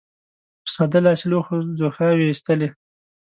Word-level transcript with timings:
په 0.63 0.69
ساده 0.75 0.99
لاسي 1.05 1.25
لوښو 1.31 1.57
ځوښاوې 1.77 2.25
اېستلې. 2.29 2.69